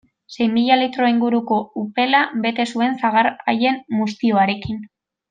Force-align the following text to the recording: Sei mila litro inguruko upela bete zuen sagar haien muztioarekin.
Sei 0.35 0.47
mila 0.55 0.77
litro 0.83 1.09
inguruko 1.11 1.59
upela 1.83 2.21
bete 2.45 2.65
zuen 2.75 2.97
sagar 3.05 3.31
haien 3.53 3.79
muztioarekin. 3.99 4.81